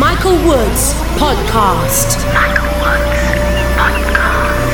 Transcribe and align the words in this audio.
Michael 0.00 0.32
Woods 0.48 0.94
Podcast. 1.20 2.16
Michael 2.32 2.72
Woods 2.80 3.20
Podcast. 3.76 4.72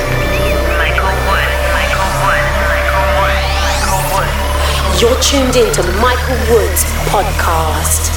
Michael 0.78 1.14
Woods, 1.26 1.58
Michael 1.74 2.12
Woods, 2.22 2.54
Michael 2.62 3.08
Woods, 3.18 3.50
Michael 3.66 4.02
Woods. 4.14 5.02
You're 5.02 5.18
tuned 5.18 5.56
in 5.58 5.66
to 5.74 5.82
Michael 5.98 6.38
Woods 6.54 6.84
Podcast. 7.10 8.14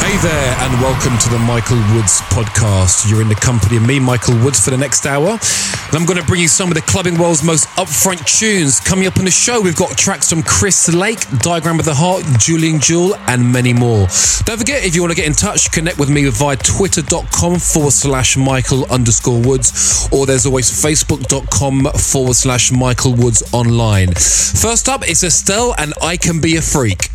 Hey 0.00 0.16
there, 0.22 0.56
and 0.60 0.80
welcome 0.80 1.18
to 1.18 1.28
the 1.28 1.38
Michael 1.38 1.76
Woods 1.94 2.20
podcast. 2.32 3.10
You're 3.10 3.20
in 3.20 3.28
the 3.28 3.34
company 3.34 3.76
of 3.76 3.86
me, 3.86 4.00
Michael 4.00 4.34
Woods, 4.42 4.58
for 4.58 4.70
the 4.70 4.76
next 4.76 5.04
hour. 5.04 5.32
And 5.32 5.94
I'm 5.94 6.06
going 6.06 6.18
to 6.18 6.24
bring 6.24 6.40
you 6.40 6.48
some 6.48 6.68
of 6.70 6.74
the 6.74 6.80
clubbing 6.82 7.18
world's 7.18 7.42
most 7.42 7.66
upfront 7.76 8.24
tunes. 8.26 8.80
Coming 8.80 9.06
up 9.06 9.18
on 9.18 9.26
the 9.26 9.30
show, 9.30 9.60
we've 9.60 9.76
got 9.76 9.98
tracks 9.98 10.30
from 10.30 10.42
Chris 10.42 10.92
Lake, 10.94 11.20
Diagram 11.40 11.78
of 11.78 11.84
the 11.84 11.94
Heart, 11.94 12.24
Julian 12.38 12.80
Jeweil, 12.80 13.16
and 13.26 13.52
many 13.52 13.74
more. 13.74 14.06
Don't 14.44 14.58
forget, 14.58 14.82
if 14.84 14.94
you 14.94 15.02
want 15.02 15.12
to 15.12 15.16
get 15.16 15.26
in 15.26 15.34
touch, 15.34 15.70
connect 15.72 15.98
with 15.98 16.08
me 16.08 16.24
via 16.30 16.56
twitter.com 16.56 17.58
forward 17.58 17.92
slash 17.92 18.36
Michael 18.36 18.86
underscore 18.90 19.40
Woods, 19.42 20.08
or 20.10 20.24
there's 20.24 20.46
always 20.46 20.70
facebook.com 20.70 21.84
forward 21.92 22.34
slash 22.34 22.72
Michael 22.72 23.14
Woods 23.14 23.42
online. 23.52 24.14
First 24.14 24.88
up, 24.88 25.02
it's 25.06 25.22
Estelle, 25.22 25.74
and 25.76 25.92
I 26.00 26.16
Can 26.16 26.40
Be 26.40 26.56
a 26.56 26.62
Freak. 26.62 27.10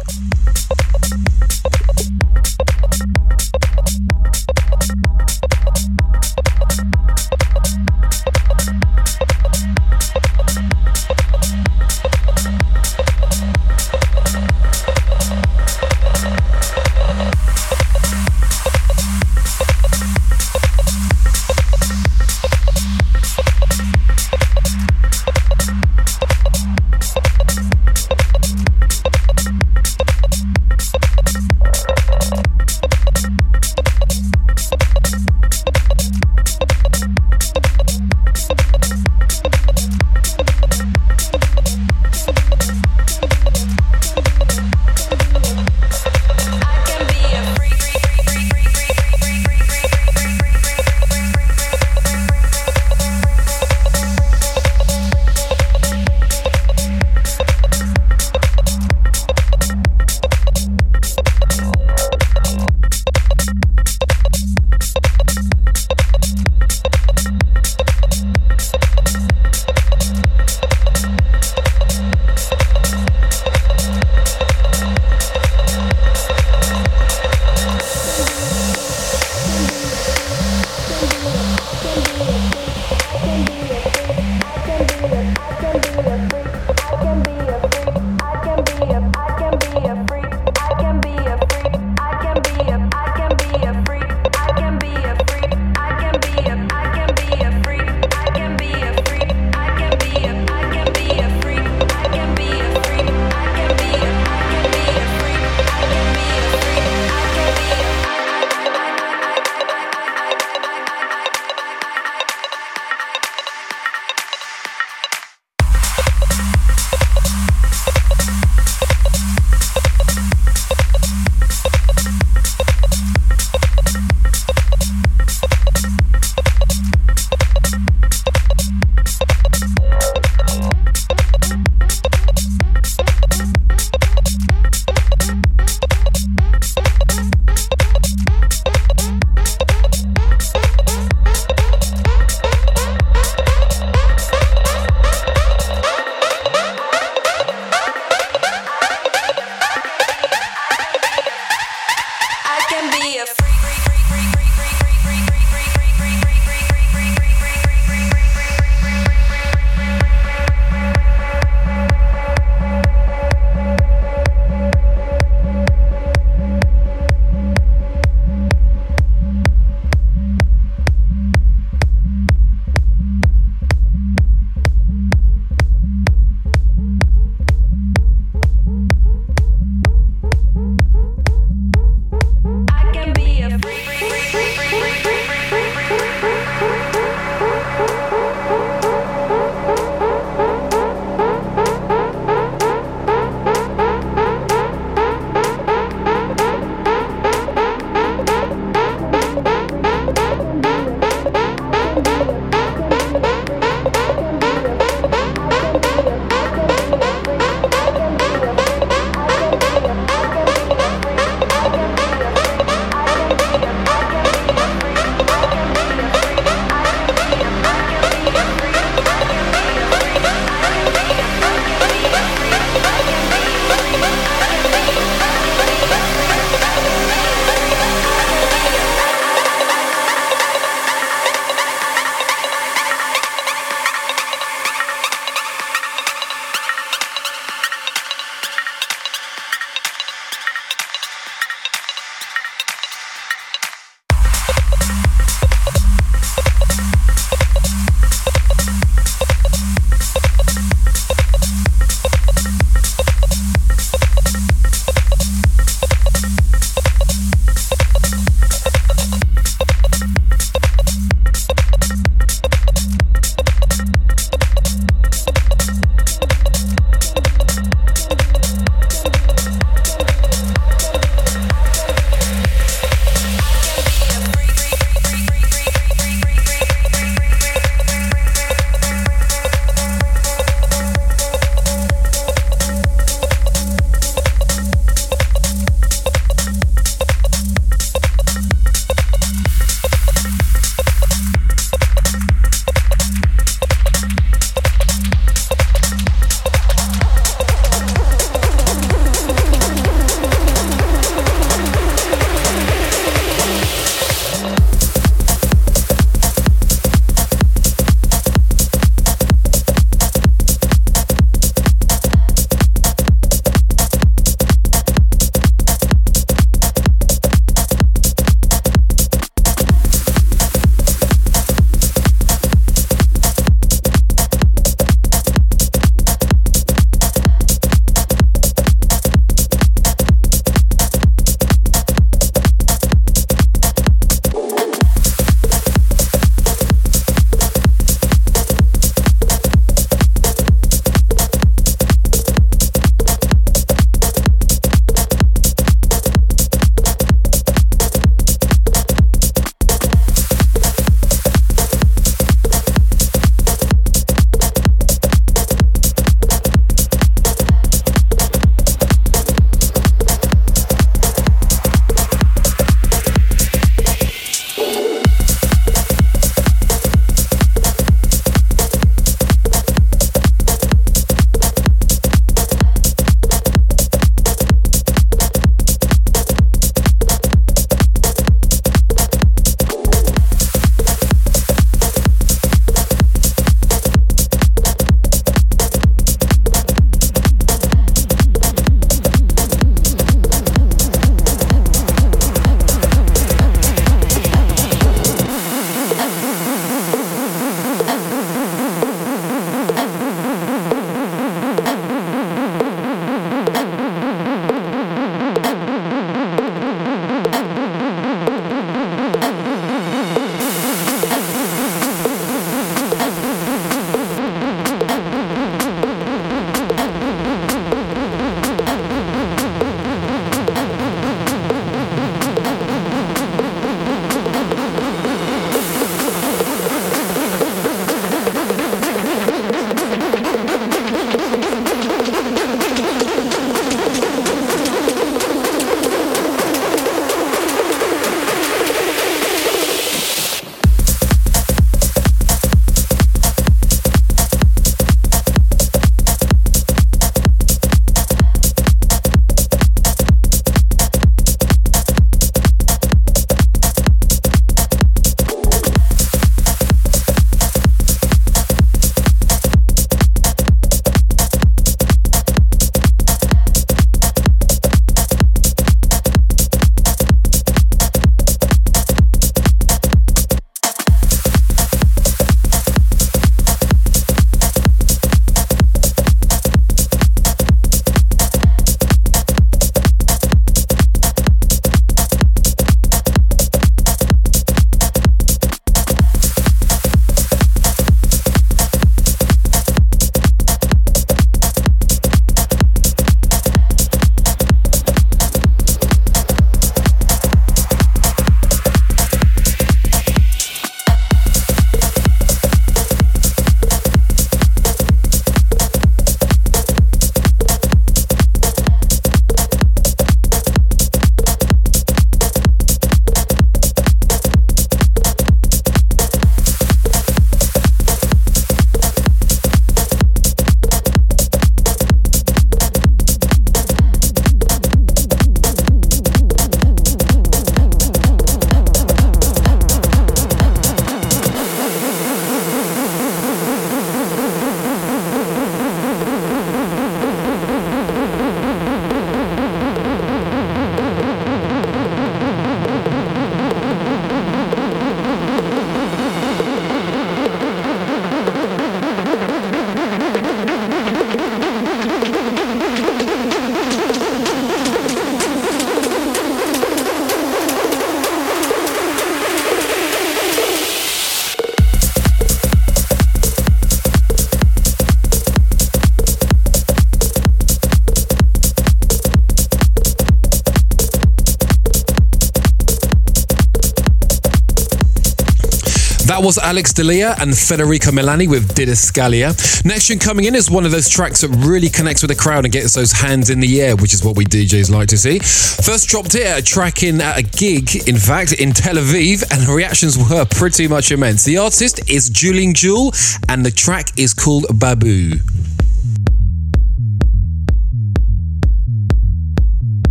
Was 576.23 576.37
Alex 576.37 576.71
Delia 576.71 577.15
and 577.19 577.37
Federico 577.37 577.91
Milani 577.91 578.29
with 578.29 578.55
Didascalia. 578.55 579.35
Next 579.65 579.87
tune 579.87 579.99
coming 579.99 580.23
in 580.23 580.35
is 580.35 580.49
one 580.49 580.63
of 580.63 580.71
those 580.71 580.87
tracks 580.87 581.19
that 581.19 581.27
really 581.45 581.67
connects 581.67 582.01
with 582.01 582.11
the 582.11 582.15
crowd 582.15 582.45
and 582.45 582.53
gets 582.53 582.73
those 582.73 582.93
hands 582.93 583.29
in 583.29 583.41
the 583.41 583.61
air, 583.61 583.75
which 583.75 583.93
is 583.93 584.05
what 584.05 584.15
we 584.15 584.23
DJs 584.23 584.71
like 584.71 584.87
to 584.87 584.97
see. 584.97 585.19
First 585.19 585.89
dropped 585.89 586.13
here, 586.13 586.35
a 586.37 586.41
track 586.41 586.81
in 586.81 587.01
at 587.01 587.17
a 587.17 587.23
gig, 587.23 587.89
in 587.89 587.97
fact, 587.97 588.31
in 588.31 588.53
Tel 588.53 588.75
Aviv, 588.75 589.29
and 589.33 589.45
the 589.45 589.53
reactions 589.53 589.97
were 589.97 590.23
pretty 590.23 590.65
much 590.65 590.91
immense. 590.91 591.25
The 591.25 591.39
artist 591.39 591.91
is 591.91 592.09
Julian 592.09 592.53
Jeweil, 592.53 592.93
and 593.27 593.45
the 593.45 593.51
track 593.51 593.89
is 593.99 594.13
called 594.13 594.45
Babu. 594.57 595.19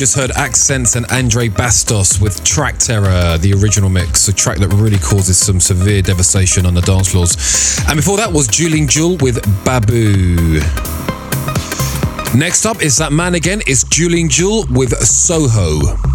Just 0.00 0.16
heard 0.16 0.30
Accents 0.30 0.96
and 0.96 1.04
Andre 1.12 1.50
Bastos 1.50 2.22
with 2.22 2.42
Track 2.42 2.78
Terror, 2.78 3.36
the 3.36 3.52
original 3.52 3.90
mix, 3.90 4.28
a 4.28 4.32
track 4.32 4.56
that 4.56 4.68
really 4.68 4.96
causes 4.96 5.36
some 5.36 5.60
severe 5.60 6.00
devastation 6.00 6.64
on 6.64 6.72
the 6.72 6.80
dance 6.80 7.10
floors. 7.10 7.36
And 7.86 7.96
before 7.96 8.16
that 8.16 8.32
was 8.32 8.48
Julian 8.48 8.88
Jeweil 8.88 9.18
with 9.18 9.44
Babu. 9.62 10.60
Next 12.34 12.64
up 12.64 12.82
is 12.82 12.96
that 12.96 13.10
man 13.12 13.34
again, 13.34 13.60
it's 13.66 13.84
Julian 13.84 14.30
Jeweil 14.30 14.64
with 14.70 14.96
Soho. 15.00 16.09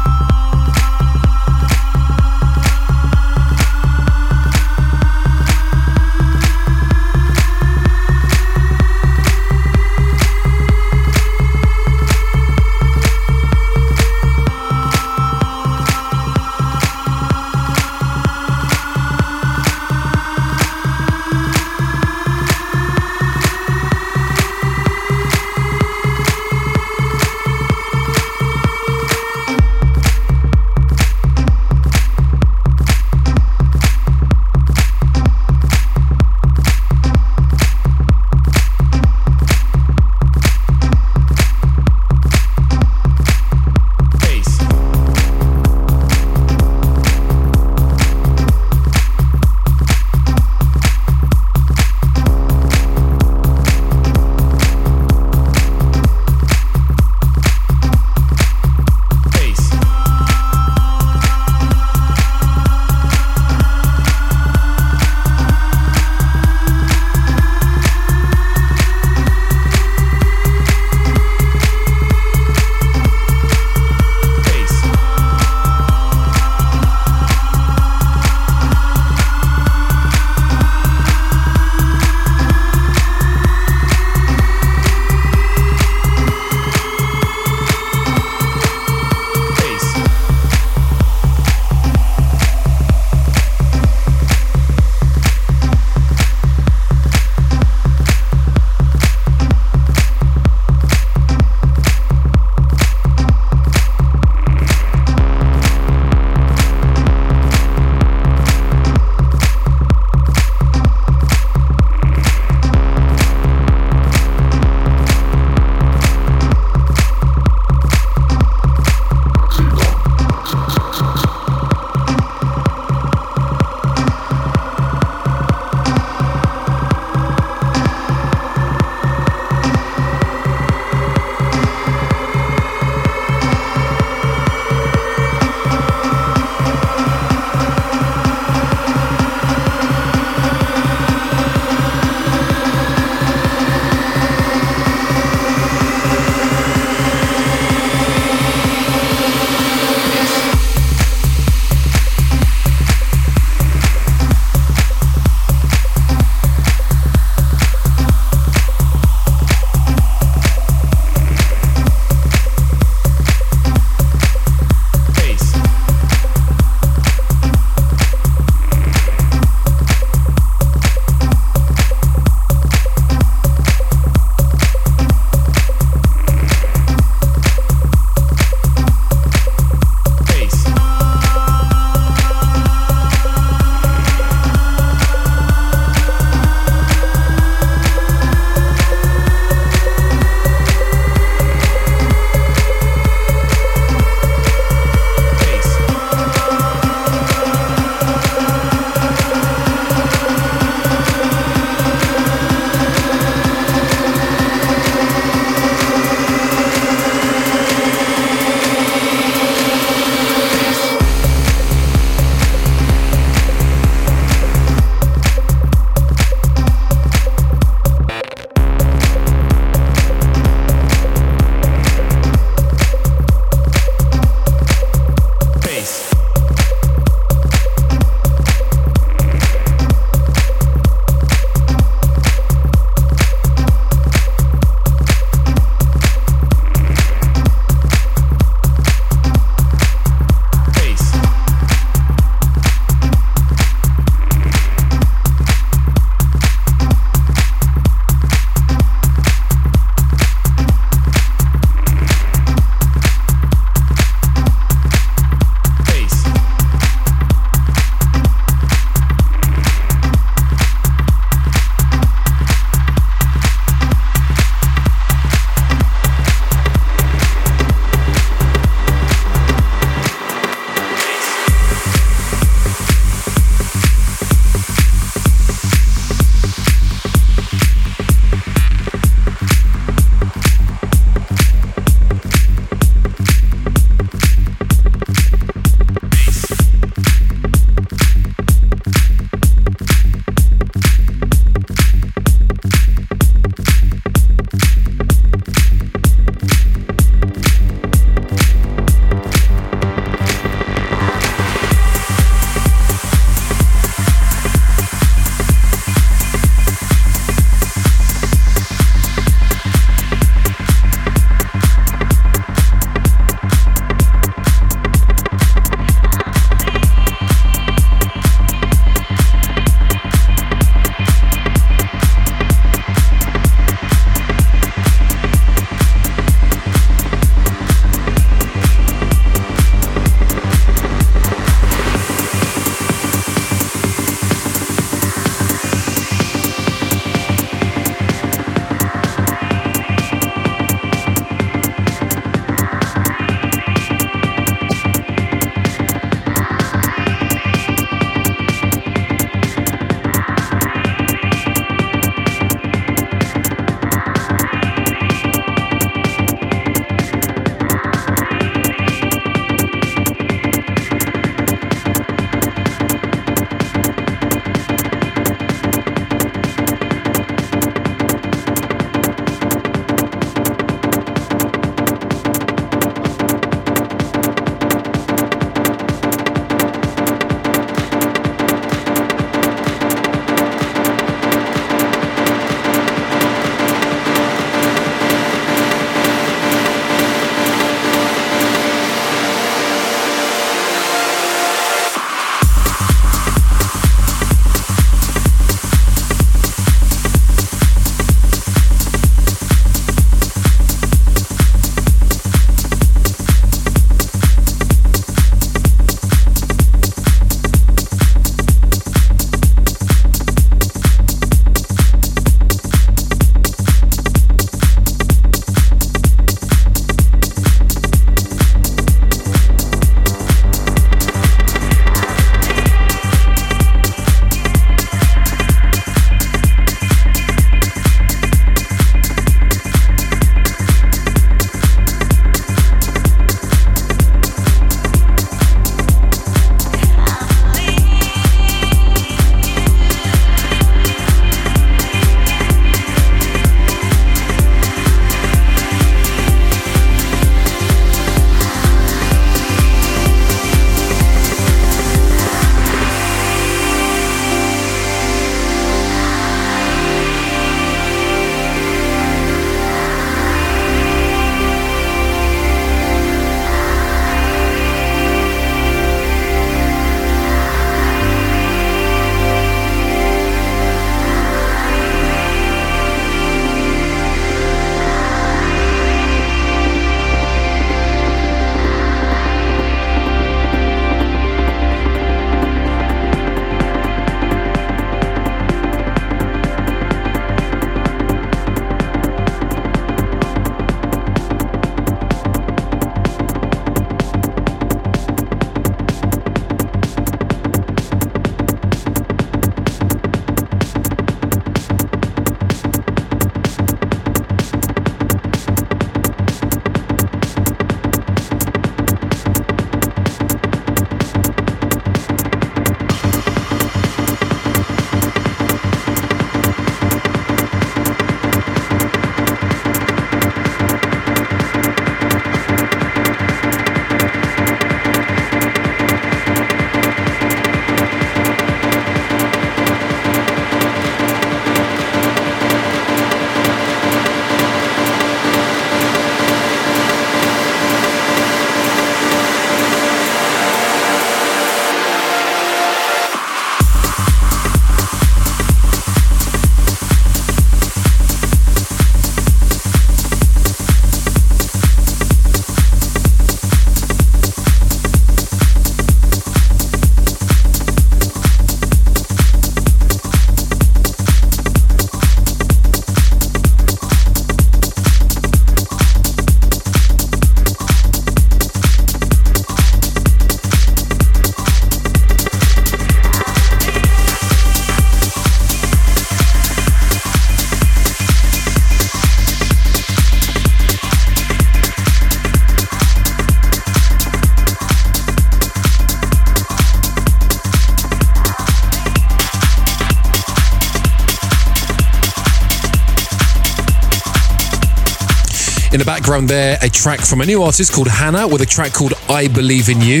Background 596.04 596.28
there, 596.28 596.58
a 596.60 596.68
track 596.68 597.00
from 597.00 597.22
a 597.22 597.24
new 597.24 597.42
artist 597.42 597.72
called 597.72 597.88
Hannah 597.88 598.28
with 598.28 598.42
a 598.42 598.46
track 598.46 598.74
called 598.74 598.92
I 599.08 599.26
Believe 599.26 599.70
in 599.70 599.80
You. 599.80 600.00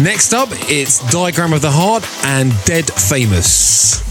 Next 0.00 0.32
up, 0.32 0.50
it's 0.70 1.00
Diagram 1.10 1.52
of 1.52 1.62
the 1.62 1.70
Heart 1.72 2.06
and 2.24 2.52
Dead 2.64 2.88
Famous. 2.88 4.01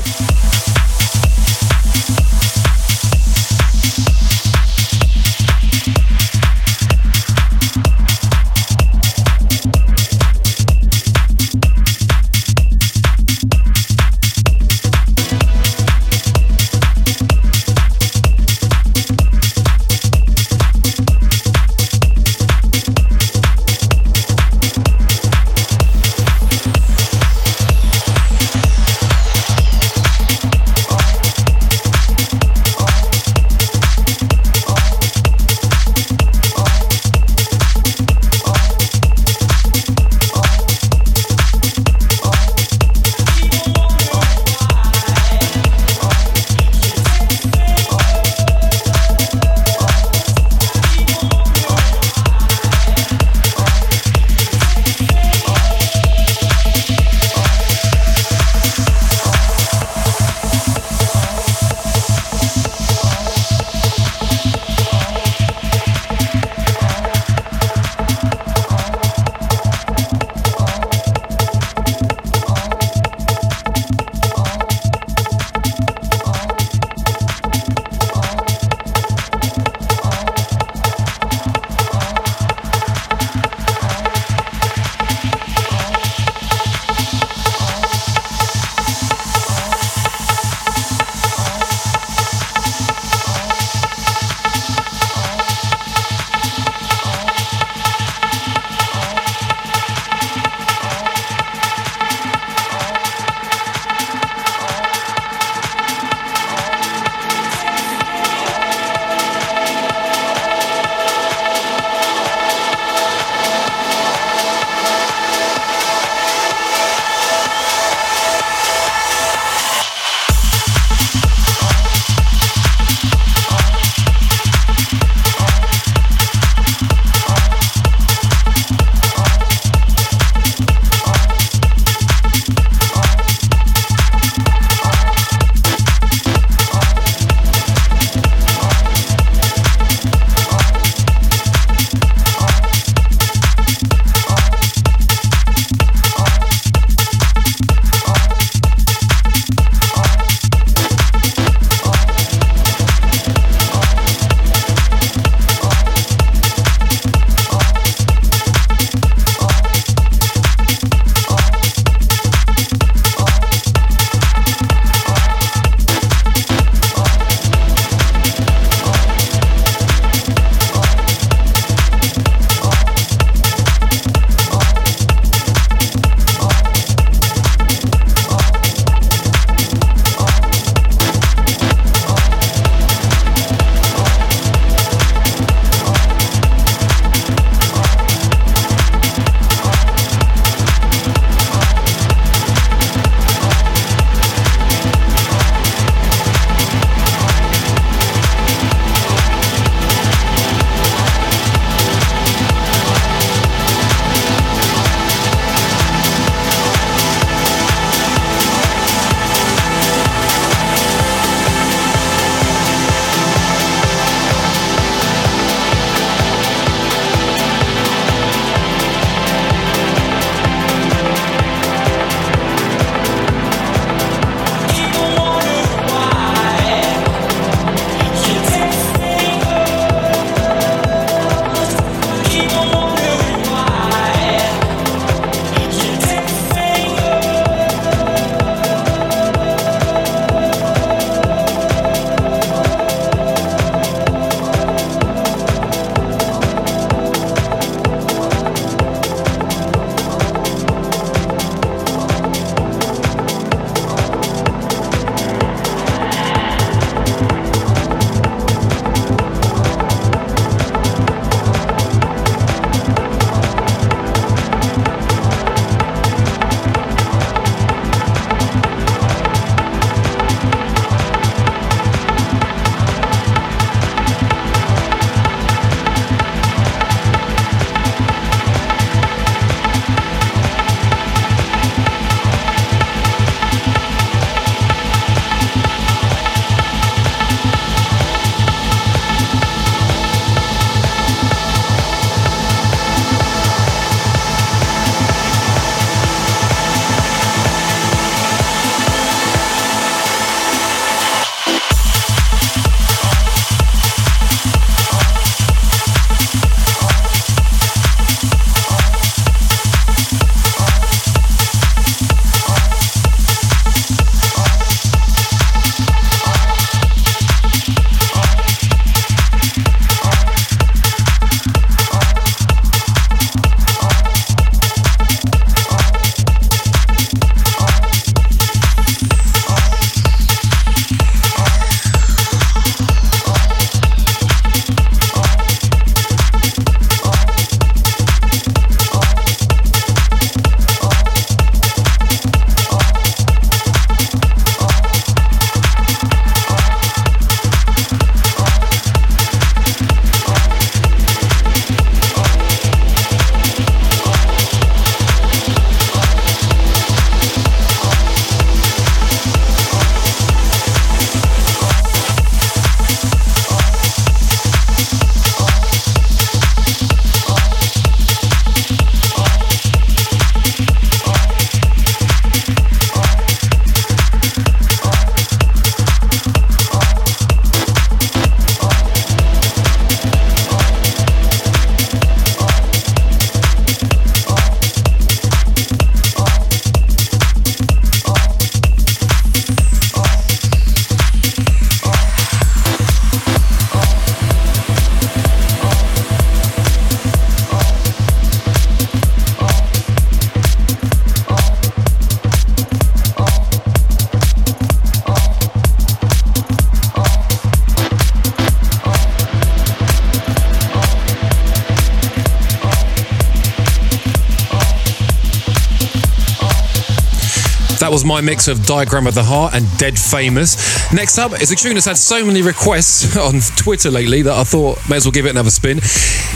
That 417.91 417.95
was 417.95 418.05
my 418.05 418.21
mix 418.21 418.47
of 418.47 418.65
Diagram 418.65 419.05
of 419.05 419.15
the 419.15 419.23
Heart 419.23 419.53
and 419.53 419.67
Dead 419.77 419.99
Famous. 419.99 420.55
Next 420.93 421.17
up 421.17 421.33
is 421.41 421.51
a 421.51 421.57
tune 421.57 421.73
that's 421.73 421.87
had 421.87 421.97
so 421.97 422.25
many 422.25 422.41
requests 422.41 423.17
on 423.27 423.41
Twitter 423.57 423.91
lately 423.91 424.21
that 424.21 424.31
I 424.33 424.45
thought 424.45 424.79
may 424.89 424.95
as 424.95 425.03
well 425.03 425.11
give 425.11 425.25
it 425.25 425.31
another 425.31 425.49
spin. 425.49 425.79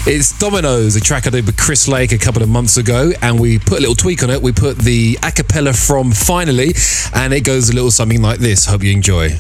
It's 0.06 0.38
Dominoes, 0.38 0.98
a 0.98 1.00
track 1.00 1.28
I 1.28 1.30
did 1.30 1.46
with 1.46 1.56
Chris 1.56 1.88
Lake 1.88 2.12
a 2.12 2.18
couple 2.18 2.44
of 2.44 2.50
months 2.50 2.76
ago, 2.76 3.14
and 3.22 3.40
we 3.40 3.58
put 3.58 3.78
a 3.78 3.80
little 3.80 3.96
tweak 3.96 4.22
on 4.22 4.32
it. 4.32 4.42
We 4.42 4.52
put 4.52 4.80
the 4.80 5.18
a 5.24 5.32
cappella 5.32 5.72
from 5.72 6.12
Finally, 6.12 6.74
and 7.14 7.34
it 7.34 7.46
goes 7.46 7.70
a 7.70 7.74
little 7.74 7.90
something 7.90 8.22
like 8.22 8.40
this. 8.40 8.66
Hope 8.66 8.84
you 8.84 8.92
enjoy. 8.92 9.40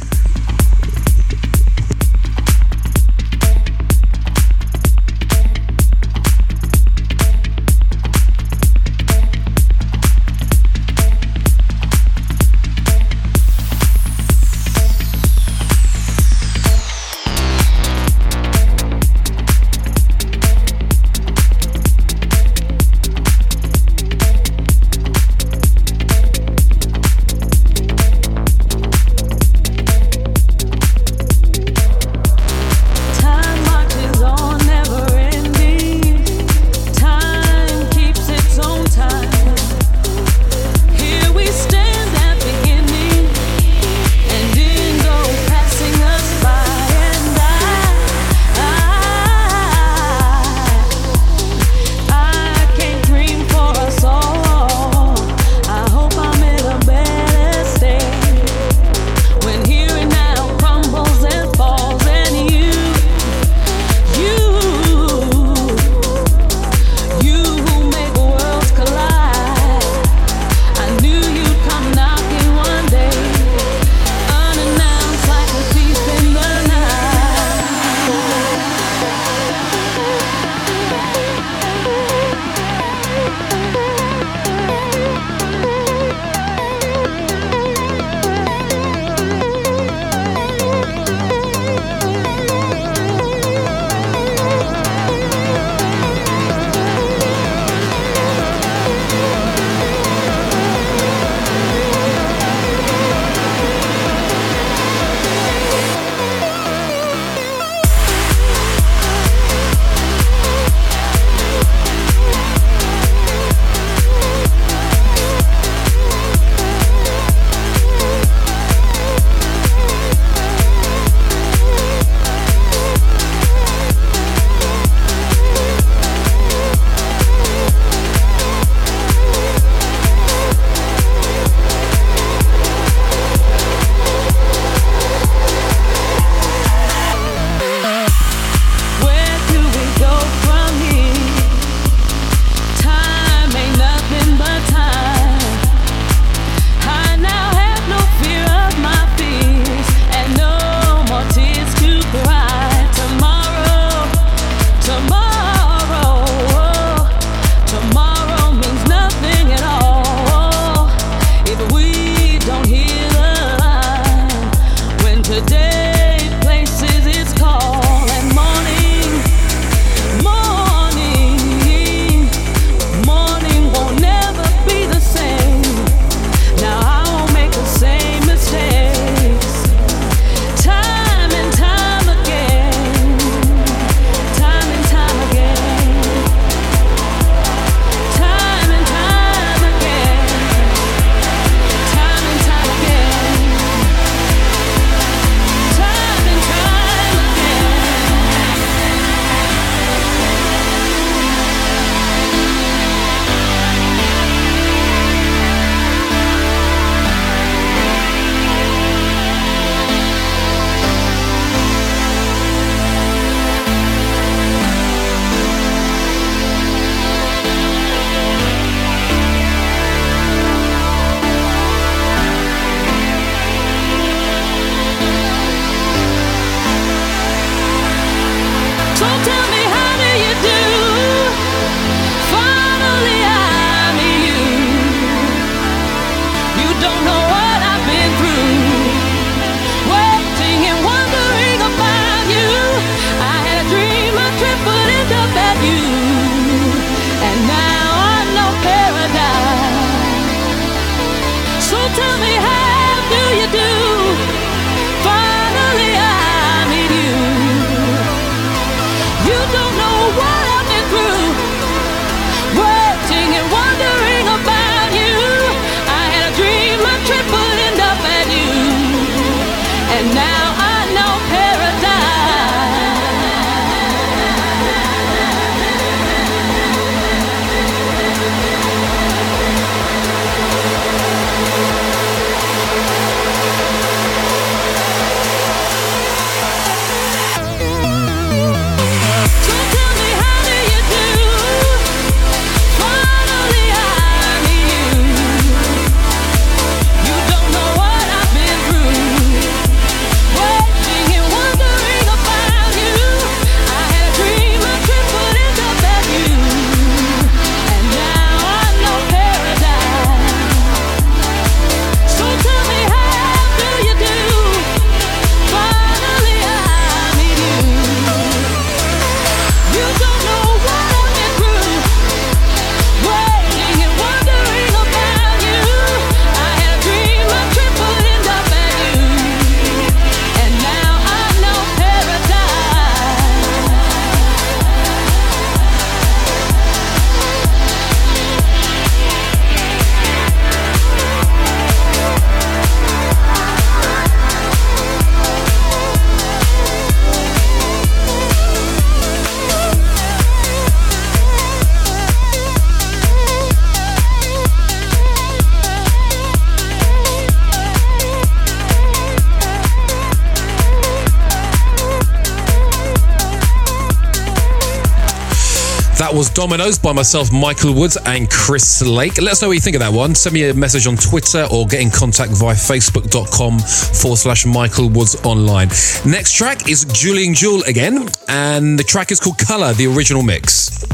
Was 366.15 366.29
Dominoes 366.29 366.79
by 366.79 366.93
myself, 366.93 367.29
Michael 367.29 367.73
Woods, 367.73 367.97
and 368.05 368.31
Chris 368.31 368.81
Lake. 368.81 369.21
Let 369.21 369.33
us 369.33 369.41
know 369.41 369.49
what 369.49 369.55
you 369.55 369.59
think 369.59 369.75
of 369.75 369.81
that 369.81 369.91
one. 369.91 370.15
Send 370.15 370.33
me 370.33 370.47
a 370.47 370.53
message 370.53 370.87
on 370.87 370.95
Twitter 370.95 371.45
or 371.51 371.67
get 371.67 371.81
in 371.81 371.91
contact 371.91 372.31
via 372.31 372.55
facebook.com 372.55 373.59
forward 373.59 374.15
slash 374.15 374.45
Michael 374.45 374.87
Woods 374.87 375.21
online. 375.25 375.67
Next 376.05 376.31
track 376.31 376.69
is 376.69 376.85
Julian 376.85 377.33
Jeweil 377.33 377.63
again, 377.63 378.07
and 378.29 378.79
the 378.79 378.83
track 378.83 379.11
is 379.11 379.19
called 379.19 379.39
Color, 379.39 379.73
the 379.73 379.87
original 379.87 380.23
mix. 380.23 380.85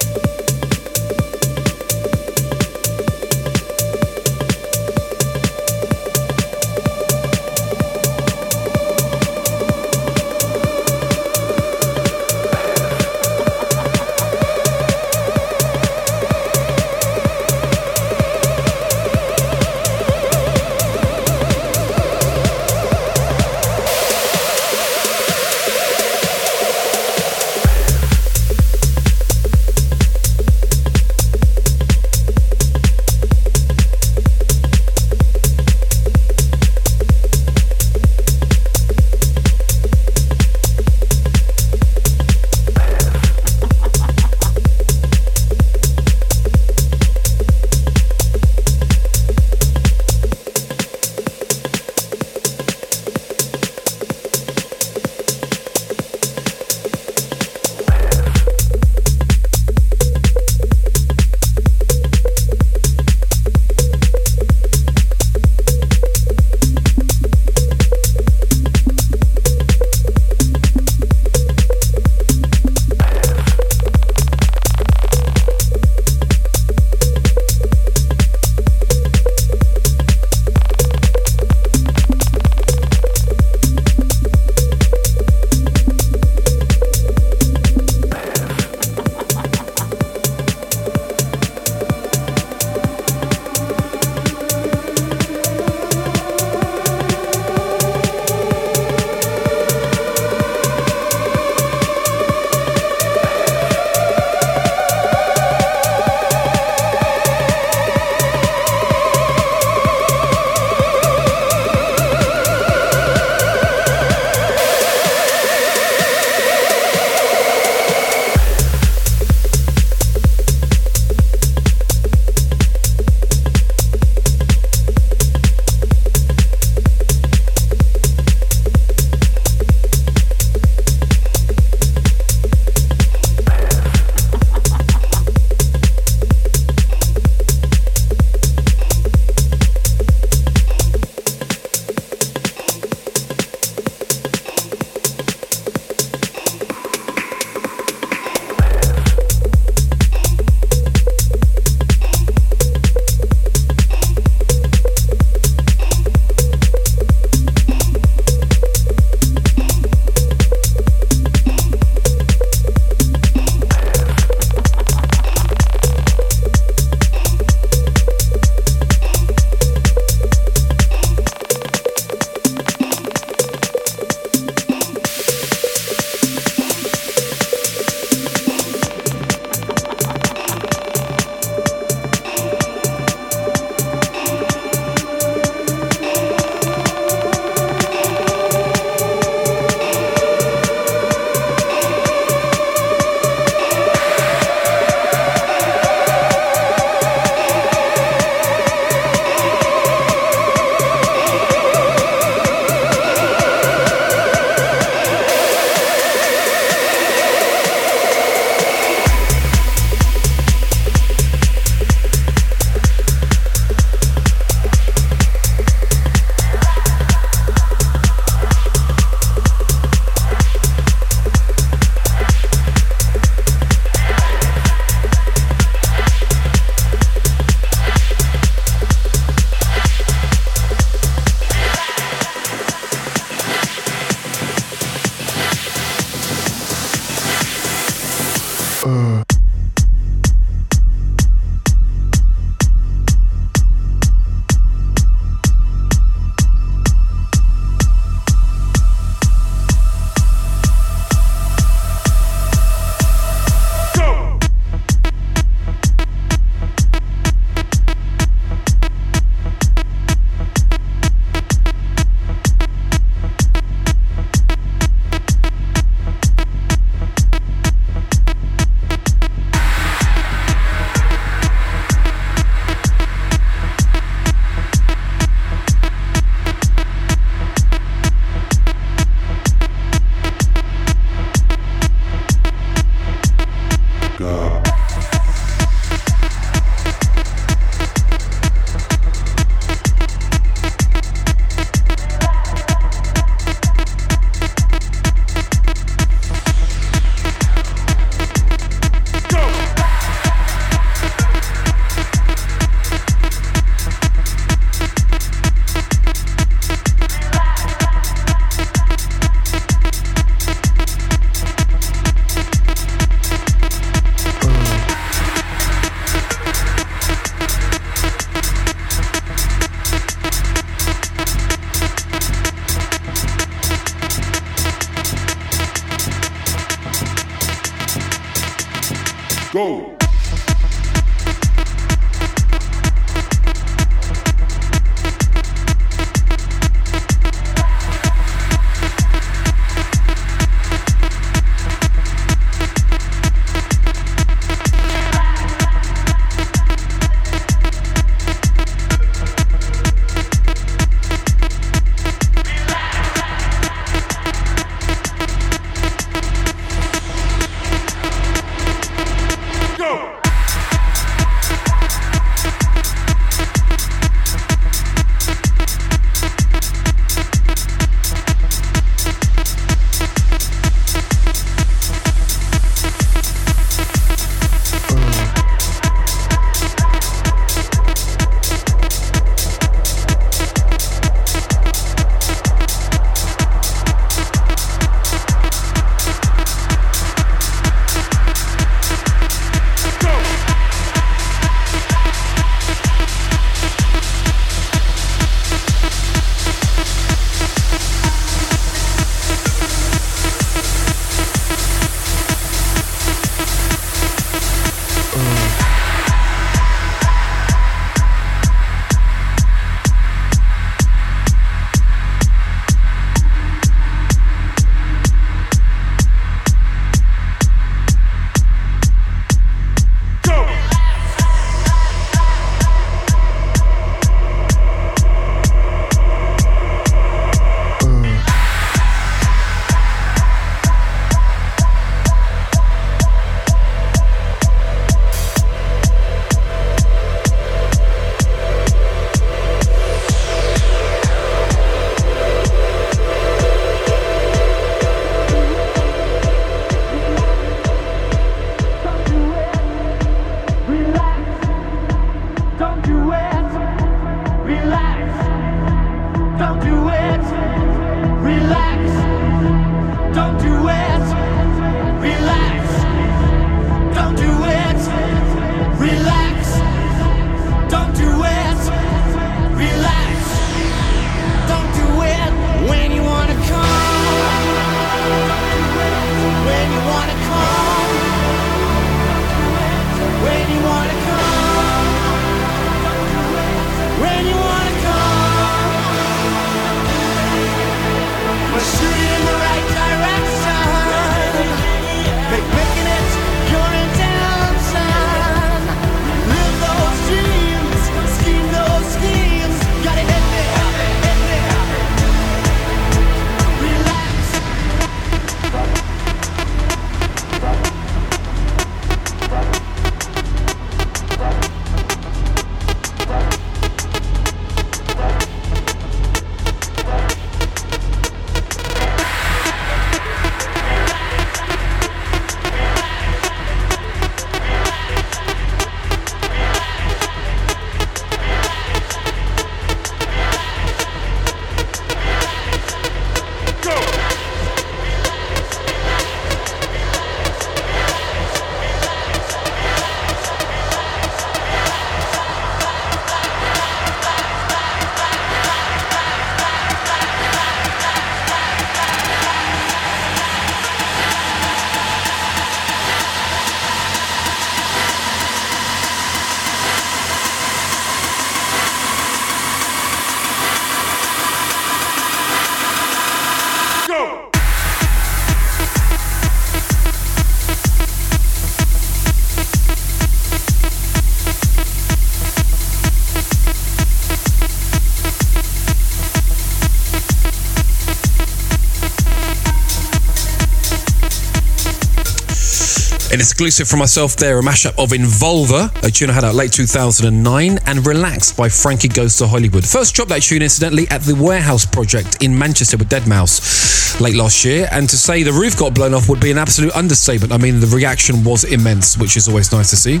Exclusive 583.24 583.66
for 583.66 583.78
myself 583.78 584.16
there, 584.16 584.38
a 584.38 584.42
mashup 584.42 584.76
of 584.76 584.90
Involver, 584.90 585.72
a 585.82 585.90
tune 585.90 586.10
I 586.10 586.12
had 586.12 586.24
out 586.24 586.34
late 586.34 586.52
2009, 586.52 587.58
and 587.64 587.86
Relax 587.86 588.32
by 588.32 588.50
Frankie 588.50 588.86
Goes 588.86 589.16
to 589.16 589.26
Hollywood. 589.26 589.64
First 589.64 589.94
dropped 589.94 590.10
that 590.10 590.20
tune, 590.20 590.42
incidentally, 590.42 590.86
at 590.90 591.00
the 591.00 591.14
Warehouse 591.14 591.64
Project 591.64 592.22
in 592.22 592.38
Manchester 592.38 592.76
with 592.76 592.90
deadmau5 592.90 593.98
late 594.02 594.14
last 594.14 594.44
year. 594.44 594.68
And 594.70 594.90
to 594.90 594.98
say 594.98 595.22
the 595.22 595.32
roof 595.32 595.58
got 595.58 595.74
blown 595.74 595.94
off 595.94 596.06
would 596.10 596.20
be 596.20 596.32
an 596.32 596.36
absolute 596.36 596.76
understatement. 596.76 597.32
I 597.32 597.38
mean, 597.38 597.60
the 597.60 597.66
reaction 597.68 598.24
was 598.24 598.44
immense, 598.44 598.98
which 598.98 599.16
is 599.16 599.26
always 599.26 599.50
nice 599.52 599.70
to 599.70 599.76
see. 599.76 600.00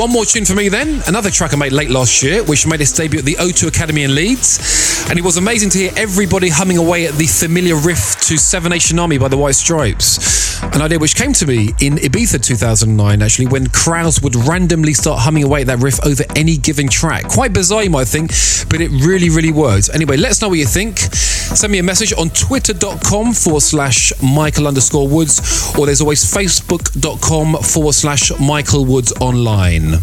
One 0.00 0.10
more 0.10 0.24
tune 0.24 0.46
for 0.46 0.54
me 0.54 0.70
then. 0.70 1.02
Another 1.06 1.28
track 1.30 1.52
I 1.52 1.56
made 1.56 1.72
late 1.72 1.90
last 1.90 2.22
year, 2.22 2.42
which 2.44 2.66
made 2.66 2.80
its 2.80 2.92
debut 2.92 3.18
at 3.18 3.26
the 3.26 3.34
O2 3.34 3.68
Academy 3.68 4.04
in 4.04 4.14
Leeds. 4.14 5.06
And 5.10 5.18
it 5.18 5.22
was 5.22 5.36
amazing 5.36 5.68
to 5.70 5.78
hear 5.78 5.92
everybody 5.96 6.48
humming 6.48 6.78
away 6.78 7.06
at 7.06 7.14
the 7.14 7.26
familiar 7.26 7.76
riff 7.76 8.18
to 8.22 8.38
Seven 8.38 8.70
Nation 8.70 8.98
Army 8.98 9.18
by 9.18 9.28
the 9.28 9.36
White 9.36 9.56
Stripes. 9.56 10.41
An 10.62 10.80
idea 10.80 10.98
which 10.98 11.16
came 11.16 11.32
to 11.34 11.46
me 11.46 11.68
in 11.80 11.94
Ibiza 11.96 12.42
2009, 12.42 13.20
actually, 13.20 13.46
when 13.46 13.66
crowds 13.68 14.22
would 14.22 14.34
randomly 14.36 14.94
start 14.94 15.20
humming 15.20 15.44
away 15.44 15.62
at 15.62 15.66
that 15.66 15.78
riff 15.80 16.04
over 16.06 16.24
any 16.36 16.56
given 16.56 16.88
track. 16.88 17.28
Quite 17.28 17.52
bizarre, 17.52 17.82
you 17.82 17.90
might 17.90 18.06
think, 18.08 18.30
but 18.70 18.80
it 18.80 18.90
really, 19.04 19.28
really 19.28 19.52
works. 19.52 19.90
Anyway, 19.90 20.16
let 20.16 20.30
us 20.30 20.40
know 20.40 20.48
what 20.48 20.58
you 20.58 20.66
think. 20.66 20.98
Send 20.98 21.72
me 21.72 21.78
a 21.78 21.82
message 21.82 22.12
on 22.16 22.30
twitter.com 22.30 23.32
forward 23.34 23.60
slash 23.60 24.12
Michael 24.22 24.66
underscore 24.68 25.08
Woods, 25.08 25.40
or 25.78 25.86
there's 25.86 26.00
always 26.00 26.24
facebook.com 26.24 27.56
forward 27.56 27.92
slash 27.92 28.32
Michael 28.40 28.84
Woods 28.84 29.12
online. 29.20 29.98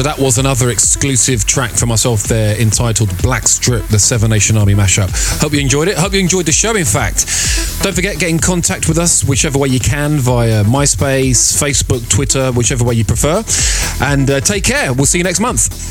So 0.00 0.04
that 0.04 0.18
was 0.18 0.38
another 0.38 0.70
exclusive 0.70 1.44
track 1.44 1.72
for 1.72 1.84
myself 1.84 2.22
there 2.22 2.58
entitled 2.58 3.14
Black 3.20 3.46
Strip, 3.46 3.86
the 3.88 3.98
Seven 3.98 4.30
Nation 4.30 4.56
Army 4.56 4.72
mashup. 4.72 5.10
Hope 5.42 5.52
you 5.52 5.60
enjoyed 5.60 5.88
it. 5.88 5.98
Hope 5.98 6.14
you 6.14 6.20
enjoyed 6.20 6.46
the 6.46 6.52
show, 6.52 6.74
in 6.74 6.86
fact. 6.86 7.26
Don't 7.82 7.94
forget, 7.94 8.18
get 8.18 8.30
in 8.30 8.38
contact 8.38 8.88
with 8.88 8.96
us 8.96 9.22
whichever 9.22 9.58
way 9.58 9.68
you 9.68 9.78
can 9.78 10.16
via 10.16 10.64
MySpace, 10.64 11.52
Facebook, 11.52 12.08
Twitter, 12.08 12.50
whichever 12.50 12.82
way 12.82 12.94
you 12.94 13.04
prefer. 13.04 13.44
And 14.00 14.30
uh, 14.30 14.40
take 14.40 14.64
care. 14.64 14.94
We'll 14.94 15.04
see 15.04 15.18
you 15.18 15.24
next 15.24 15.38
month. 15.38 15.89